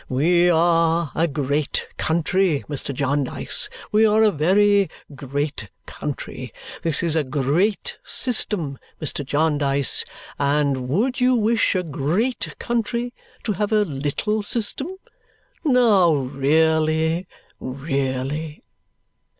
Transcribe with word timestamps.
We 0.09 0.49
are 0.49 1.11
a 1.13 1.27
great 1.27 1.87
country, 1.97 2.63
Mr. 2.67 2.91
Jarndyce, 2.91 3.69
we 3.91 4.03
are 4.03 4.23
a 4.23 4.31
very 4.31 4.89
great 5.13 5.69
country. 5.85 6.51
This 6.81 7.03
is 7.03 7.15
a 7.15 7.23
great 7.23 7.99
system, 8.03 8.79
Mr. 8.99 9.23
Jarndyce, 9.23 10.03
and 10.39 10.89
would 10.89 11.21
you 11.21 11.35
wish 11.35 11.75
a 11.75 11.83
great 11.83 12.55
country 12.57 13.13
to 13.43 13.51
have 13.51 13.71
a 13.71 13.85
little 13.85 14.41
system? 14.41 14.87
Now, 15.63 16.15
really, 16.15 17.27
really!" 17.59 18.63